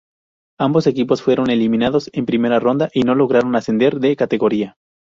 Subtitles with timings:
[0.59, 4.75] Ambos equipos fueron eliminados en primera ronda y no lograron ascender de categoría.